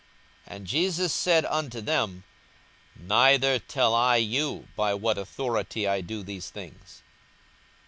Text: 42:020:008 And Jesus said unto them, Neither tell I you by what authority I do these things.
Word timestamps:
42:020:008 0.47 0.55
And 0.55 0.65
Jesus 0.65 1.13
said 1.13 1.45
unto 1.45 1.79
them, 1.79 2.23
Neither 2.97 3.59
tell 3.59 3.93
I 3.93 4.15
you 4.15 4.67
by 4.75 4.95
what 4.95 5.19
authority 5.19 5.87
I 5.87 6.01
do 6.01 6.23
these 6.23 6.49
things. 6.49 7.03